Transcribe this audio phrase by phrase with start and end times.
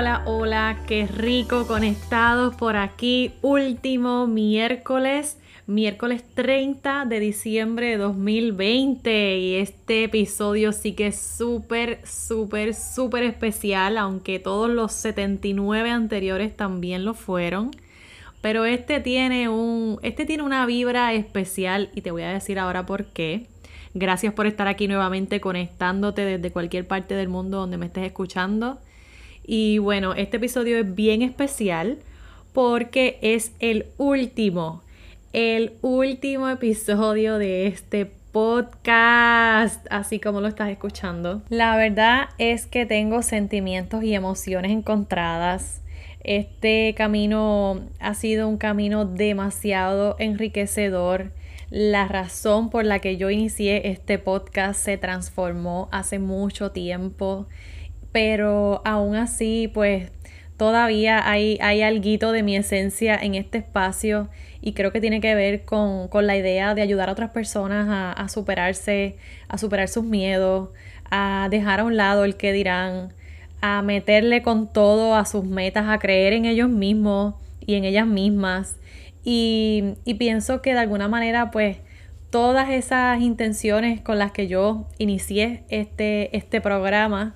[0.00, 3.32] Hola, hola, qué rico conectados por aquí.
[3.42, 9.38] Último miércoles, miércoles 30 de diciembre de 2020.
[9.38, 16.56] Y este episodio sí que es súper, súper, súper especial, aunque todos los 79 anteriores
[16.56, 17.72] también lo fueron.
[18.40, 22.86] Pero este tiene un, este tiene una vibra especial y te voy a decir ahora
[22.86, 23.48] por qué.
[23.94, 28.78] Gracias por estar aquí nuevamente conectándote desde cualquier parte del mundo donde me estés escuchando.
[29.50, 31.96] Y bueno, este episodio es bien especial
[32.52, 34.82] porque es el último,
[35.32, 41.40] el último episodio de este podcast, así como lo estás escuchando.
[41.48, 45.80] La verdad es que tengo sentimientos y emociones encontradas.
[46.22, 51.32] Este camino ha sido un camino demasiado enriquecedor.
[51.70, 57.46] La razón por la que yo inicié este podcast se transformó hace mucho tiempo
[58.12, 60.10] pero aún así, pues
[60.56, 64.28] todavía hay, hay algo de mi esencia en este espacio
[64.60, 68.12] y creo que tiene que ver con, la idea de ayudar a otras personas a,
[68.12, 69.16] a, superarse,
[69.48, 70.70] a superar sus miedos,
[71.10, 73.12] a dejar a un lado el que dirán,
[73.60, 78.06] a meterle con todo a sus metas, a creer en ellos mismos y en ellas
[78.06, 78.76] mismas.
[79.24, 81.78] Y, y pienso que de alguna manera, pues,
[82.30, 87.34] todas esas intenciones con las que yo inicié este, este programa,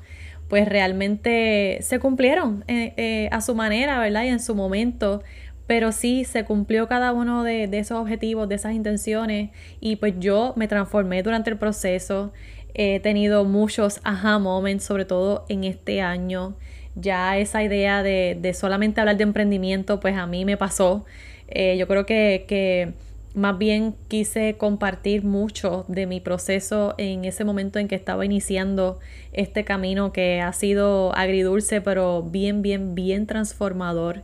[0.53, 4.25] pues realmente se cumplieron eh, eh, a su manera, ¿verdad?
[4.25, 5.23] Y en su momento,
[5.67, 9.49] pero sí se cumplió cada uno de, esos objetivos, de esas intenciones.
[9.81, 12.35] Y pues yo me transformé durante el proceso,
[12.75, 16.55] he tenido muchos aha moments, sobre todo en este año,
[16.97, 21.07] ya esa idea de, de solamente hablar de emprendimiento, pues a mí me pasó,
[21.49, 22.93] eh, yo creo que, que
[23.35, 28.99] más bien quise compartir mucho de mi proceso en ese momento en que estaba iniciando
[29.33, 34.23] este camino que ha sido agridulce, pero bien, bien, bien transformador.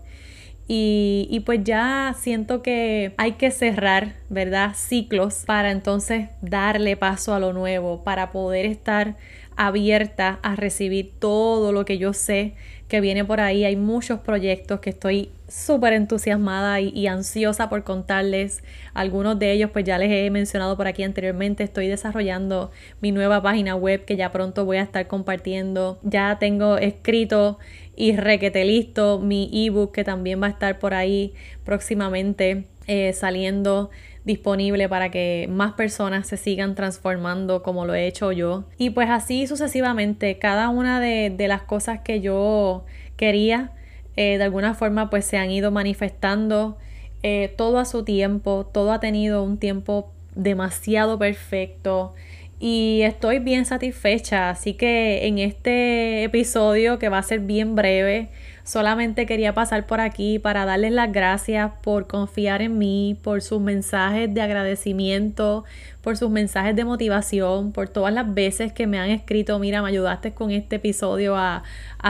[0.70, 4.72] Y, pues ya siento que hay que cerrar, ¿verdad?
[4.74, 9.16] Ciclos para entonces darle paso a lo nuevo, para poder estar
[9.56, 12.54] abierta a recibir todo lo que yo sé
[12.86, 13.64] que viene por ahí.
[13.64, 18.62] Hay muchos proyectos que estoy súper entusiasmada y, ansiosa por contarles.
[18.92, 21.64] Algunos de ellos pues ya les he mencionado por aquí anteriormente.
[21.64, 22.70] Estoy desarrollando
[23.00, 25.98] mi nueva página web que ya pronto voy a estar compartiendo.
[26.02, 27.58] Ya tengo escrito
[28.00, 33.90] y requete listo mi ebook que también va a estar por ahí próximamente eh, saliendo
[34.24, 38.66] disponible para que más personas se sigan transformando como lo he hecho yo.
[38.78, 42.84] Y pues así sucesivamente, cada una de, las cosas que yo
[43.16, 43.72] quería,
[44.14, 46.78] eh, de alguna forma pues se han ido manifestando
[47.24, 52.14] eh, todo a su tiempo, todo ha tenido un tiempo demasiado perfecto
[52.60, 58.28] y estoy bien satisfecha, así que en este episodio que va a ser bien breve,
[58.68, 63.62] Solamente quería pasar por aquí para darles las gracias por confiar en mí, por sus
[63.62, 65.64] mensajes de agradecimiento,
[66.02, 69.88] por sus mensajes de motivación, por todas las veces que me han escrito, mira, me
[69.88, 71.62] ayudaste con este episodio a,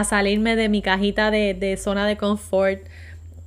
[0.03, 2.81] salirme de mi cajita de, zona de confort.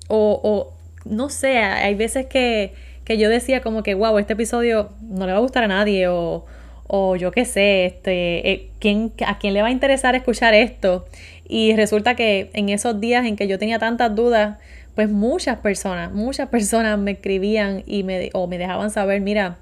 [0.08, 0.74] O, o,
[1.04, 2.74] no sé, hay veces que,
[3.10, 6.46] yo decía como que, wow, este episodio no le va a gustar a nadie o,
[6.94, 11.06] o yo qué sé, este, eh, ¿quién, ¿a quién le va a interesar escuchar esto?
[11.48, 14.58] Y resulta que en esos días en que yo tenía tantas dudas,
[14.94, 19.56] pues muchas personas, muchas personas me escribían y me, o me dejaban saber, mira,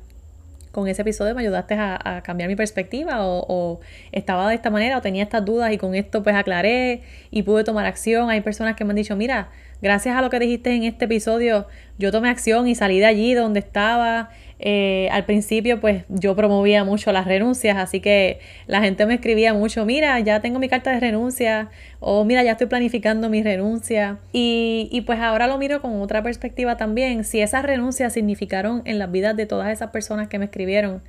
[0.72, 3.80] con ese episodio me ayudaste a, cambiar mi perspectiva o, o,
[4.12, 7.64] estaba de esta manera o tenía estas dudas y con esto pues aclaré y pude
[7.64, 8.32] tomar acción.
[8.32, 9.50] Hay personas que me han dicho, mira,
[9.82, 11.68] gracias a lo que dijiste en este episodio,
[11.98, 14.30] yo tomé acción y salí de allí donde estaba
[14.62, 19.54] eh, al principio pues yo promovía mucho las renuncias, así que la gente me escribía
[19.54, 21.70] mucho, mira, ya tengo mi carta de renuncia
[22.02, 24.20] o mira, ya estoy planificando mi renuncia.
[24.34, 29.00] Y, y pues ahora lo miro con otra perspectiva también, si esas renuncias significaron en
[29.00, 31.02] las vidas de todas esas personas que me escribieron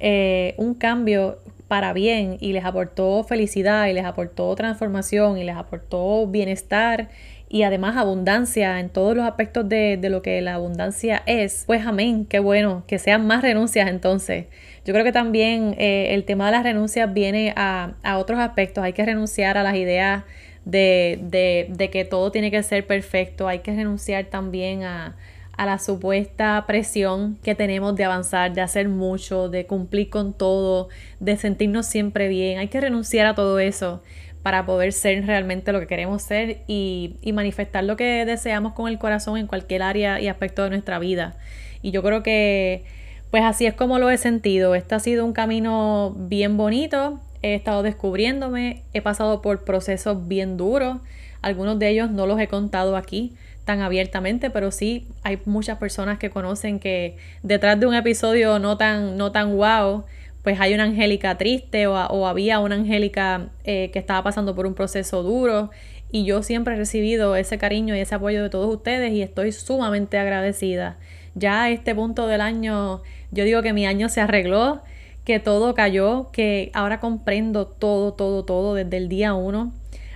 [0.00, 1.38] eh, un cambio
[1.68, 7.08] para bien y les aportó felicidad y les aportó transformación y les aportó bienestar
[7.54, 12.26] y además abundancia en todos los aspectos de, lo que la abundancia es, pues amén,
[12.26, 14.46] qué bueno, que sean más renuncias entonces.
[14.84, 18.82] Yo creo que también eh, el tema de las renuncias viene a, a otros aspectos,
[18.82, 20.24] hay que renunciar a las ideas
[20.64, 25.14] de, de, que todo tiene que ser perfecto, hay que renunciar también a,
[25.56, 30.88] a la supuesta presión que tenemos de avanzar, de hacer mucho, de cumplir con todo,
[31.20, 32.58] de sentirnos siempre bien.
[32.58, 34.02] Hay que renunciar a todo eso
[34.44, 38.98] para poder ser realmente lo que queremos ser y, manifestar lo que deseamos con el
[38.98, 41.34] corazón en cualquier área y aspecto de nuestra vida.
[41.80, 42.84] Y yo creo que
[43.30, 44.74] pues así es como lo he sentido.
[44.74, 47.20] Este ha sido un camino bien bonito.
[47.40, 50.98] He estado descubriéndome, he pasado por procesos bien duros.
[51.40, 53.32] Algunos de ellos no los he contado aquí
[53.64, 58.76] tan abiertamente, pero sí hay muchas personas que conocen que detrás de un episodio no
[58.76, 60.04] tan, no tan wow,
[60.44, 64.74] pues hay una Angélica triste o, había una Angélica eh, que estaba pasando por un
[64.74, 65.70] proceso duro
[66.12, 69.50] y yo siempre he recibido ese cariño y ese apoyo de todos ustedes y estoy
[69.50, 70.98] sumamente agradecida.
[71.34, 73.02] Ya a este punto del año,
[73.32, 74.82] yo digo que mi año se arregló,
[75.24, 79.72] que todo cayó, que ahora comprendo todo, todo, todo desde el día uno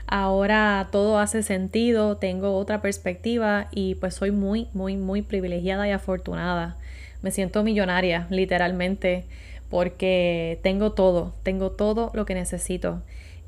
[0.09, 5.91] ahora todo hace sentido, tengo otra perspectiva y pues soy muy, muy, muy privilegiada y
[5.93, 6.77] afortunada.
[7.23, 9.25] Me siento millonaria, literalmente,
[9.71, 13.03] porque tengo todo, tengo todo lo que necesito.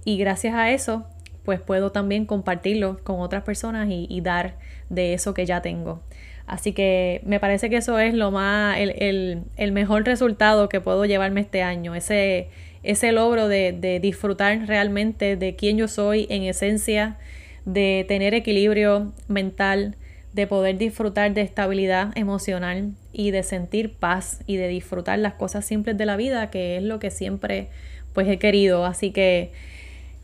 [0.04, 1.06] Y gracias a eso,
[1.44, 4.56] pues puedo también compartirlo con otras personas y, dar
[4.88, 6.00] de eso que ya tengo.
[6.46, 11.04] Así que me parece que eso es lo más, el, el mejor resultado que puedo
[11.04, 12.48] llevarme este año, ese,
[12.82, 17.18] ese logro de, disfrutar realmente de quién yo soy en esencia,
[17.64, 19.96] de tener equilibrio mental,
[20.32, 25.64] de poder disfrutar de estabilidad emocional y de sentir paz y de disfrutar las cosas
[25.64, 27.68] simples de la vida, que es lo que siempre
[28.12, 28.84] pues he querido.
[28.84, 29.52] Así que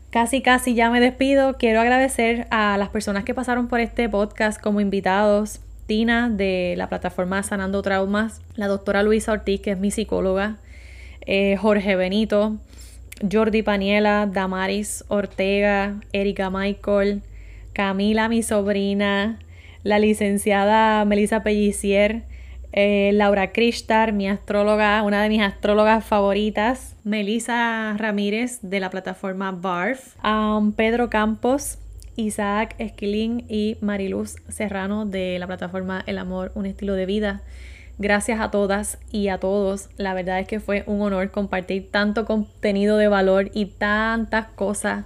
[0.09, 1.57] casi casi ya me despido.
[1.57, 5.59] Quiero agradecer a las personas que pasaron por este podcast como invitados.
[5.87, 10.57] Tina de la plataforma Sanando Traumas, la doctora Luisa Ortiz, que es mi psicóloga,
[11.21, 12.57] eh, Jorge Benito,
[13.31, 17.21] Jordi Paniela, Damaris Ortega, Erika Michael,
[17.71, 19.39] Camila, mi sobrina,
[19.83, 22.23] la licenciada Melissa Pellicier,
[22.73, 29.51] eh, Laura Krishtar, mi astróloga, una de mis astrólogas favoritas, Melissa Ramírez de la plataforma
[29.51, 31.79] BARF, um, Pedro Campos,
[32.17, 37.41] Isaac Esquilín y Mariluz Serrano de la plataforma El Amor, un estilo de vida.
[37.99, 39.89] Gracias a todas y a todos.
[39.97, 45.05] La verdad es que fue un honor compartir tanto contenido de valor y tantas cosas,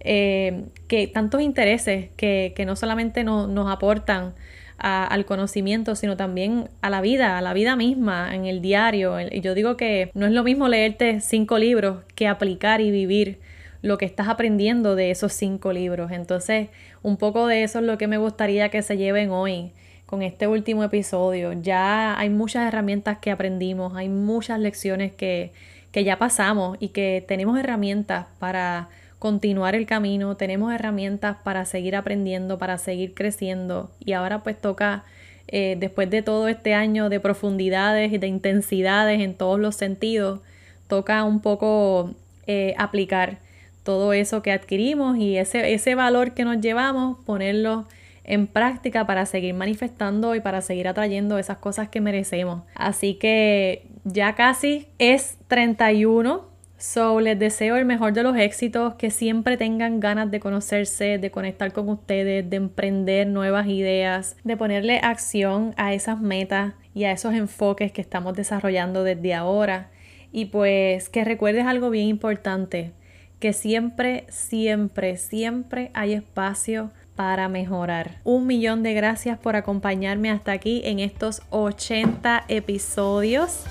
[0.00, 4.34] eh, que tantos intereses que, no solamente nos aportan
[4.78, 9.16] al conocimiento, sino también a la vida, a la vida misma, en el diario.
[9.20, 13.40] Y yo digo que no es lo mismo leerte cinco libros que aplicar y vivir
[13.82, 16.12] lo que estás aprendiendo de esos cinco libros.
[16.12, 16.68] Entonces,
[17.02, 19.72] un poco de eso es lo que me gustaría que se lleven hoy
[20.06, 21.52] con este último episodio.
[21.52, 25.52] Ya hay muchas herramientas que aprendimos, hay muchas lecciones que,
[25.92, 31.96] que ya pasamos y que tenemos herramientas para continuar el camino, tenemos herramientas para seguir
[31.96, 35.04] aprendiendo, para seguir creciendo y ahora pues toca,
[35.48, 40.40] eh, después de todo este año de profundidades y de intensidades en todos los sentidos,
[40.86, 42.14] toca un poco
[42.46, 43.38] eh, aplicar
[43.82, 47.86] todo eso que adquirimos y ese, ese valor que nos llevamos, ponerlo
[48.24, 52.62] en práctica para seguir manifestando y para seguir atrayendo esas cosas que merecemos.
[52.74, 56.44] Así que ya casi es 31.
[56.80, 61.30] So, les deseo el mejor de los éxitos, que siempre tengan ganas de conocerse, de
[61.32, 67.10] conectar con ustedes, de emprender nuevas ideas, de ponerle acción a esas metas y a
[67.10, 69.90] esos enfoques que estamos desarrollando desde ahora.
[70.30, 72.92] Y pues que recuerdes algo bien importante,
[73.40, 78.18] que siempre, siempre, siempre hay espacio para mejorar.
[78.22, 83.64] Un millón de gracias por acompañarme hasta aquí en estos 80 episodios.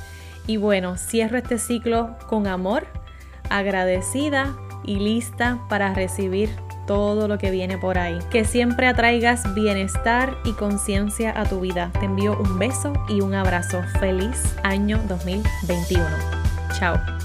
[0.47, 2.87] Y bueno, cierro este ciclo con amor,
[3.49, 6.49] agradecida y lista para recibir
[6.87, 8.17] todo lo que viene por ahí.
[8.31, 11.91] Que siempre atraigas bienestar y conciencia a tu vida.
[11.99, 13.83] Te envío un beso y un abrazo.
[13.99, 16.05] Feliz año 2021.
[16.79, 17.16] Chao.